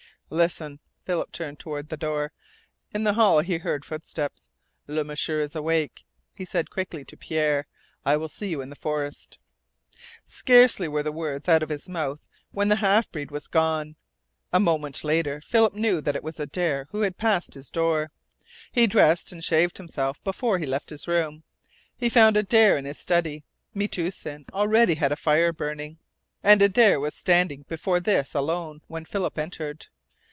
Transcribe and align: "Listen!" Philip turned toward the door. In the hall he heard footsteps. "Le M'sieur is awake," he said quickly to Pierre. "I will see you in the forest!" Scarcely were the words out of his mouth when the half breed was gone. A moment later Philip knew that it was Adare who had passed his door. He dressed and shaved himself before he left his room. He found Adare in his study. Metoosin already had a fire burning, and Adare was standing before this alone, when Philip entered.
"Listen!" 0.33 0.79
Philip 1.03 1.33
turned 1.33 1.59
toward 1.59 1.89
the 1.89 1.97
door. 1.97 2.31
In 2.95 3.03
the 3.03 3.15
hall 3.15 3.41
he 3.41 3.57
heard 3.57 3.83
footsteps. 3.83 4.47
"Le 4.87 5.03
M'sieur 5.03 5.41
is 5.41 5.57
awake," 5.57 6.05
he 6.33 6.45
said 6.45 6.69
quickly 6.69 7.03
to 7.03 7.17
Pierre. 7.17 7.67
"I 8.05 8.15
will 8.15 8.29
see 8.29 8.47
you 8.47 8.61
in 8.61 8.69
the 8.69 8.77
forest!" 8.77 9.39
Scarcely 10.25 10.87
were 10.87 11.03
the 11.03 11.11
words 11.11 11.49
out 11.49 11.61
of 11.61 11.67
his 11.67 11.89
mouth 11.89 12.21
when 12.51 12.69
the 12.69 12.77
half 12.77 13.11
breed 13.11 13.29
was 13.29 13.49
gone. 13.49 13.97
A 14.53 14.59
moment 14.61 15.03
later 15.03 15.41
Philip 15.41 15.73
knew 15.73 15.99
that 15.99 16.15
it 16.15 16.23
was 16.23 16.39
Adare 16.39 16.85
who 16.91 17.01
had 17.01 17.17
passed 17.17 17.53
his 17.53 17.69
door. 17.69 18.09
He 18.71 18.87
dressed 18.87 19.33
and 19.33 19.43
shaved 19.43 19.75
himself 19.77 20.23
before 20.23 20.59
he 20.59 20.65
left 20.65 20.91
his 20.91 21.09
room. 21.09 21.43
He 21.97 22.07
found 22.07 22.37
Adare 22.37 22.77
in 22.77 22.85
his 22.85 22.97
study. 22.99 23.43
Metoosin 23.75 24.45
already 24.53 24.95
had 24.95 25.11
a 25.11 25.17
fire 25.17 25.51
burning, 25.51 25.97
and 26.41 26.61
Adare 26.61 27.01
was 27.01 27.15
standing 27.15 27.63
before 27.67 27.99
this 27.99 28.33
alone, 28.33 28.81
when 28.87 29.03
Philip 29.03 29.37
entered. 29.37 29.87